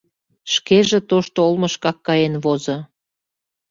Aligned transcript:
Шкеже 0.53 0.99
тошто 1.09 1.37
олмышкак 1.47 1.97
каен 2.07 2.33
возо. 2.43 2.77